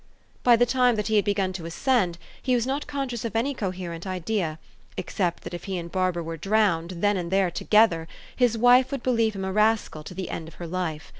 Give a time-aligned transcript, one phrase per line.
[0.41, 3.53] By the time that he had begun to ascend, he was not conscious of any
[3.53, 4.57] coherent idea,
[4.97, 9.03] except that, if he and Barbara were drowned, then and there, together, his wife would
[9.03, 11.09] believe him a rascal to the end of her life.